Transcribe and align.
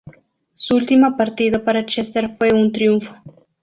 Su 0.55 0.77
último 0.77 1.15
partido 1.15 1.63
para 1.63 1.85
Chester 1.85 2.35
fue 2.35 2.51
un 2.53 2.71
triunfo. 2.71 3.13